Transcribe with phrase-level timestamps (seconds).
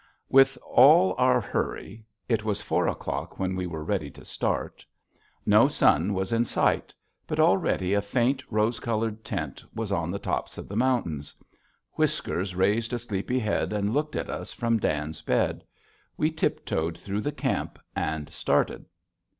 [0.29, 4.83] With all our hurry, it was four o'clock when we were ready to start.
[5.45, 6.91] No sun was in sight,
[7.27, 11.35] but already a faint rose colored tint was on the tops of the mountains.
[11.93, 15.63] Whiskers raised a sleepy head and looked at us from Dan's bed.
[16.17, 18.87] We tiptoed through the camp and started.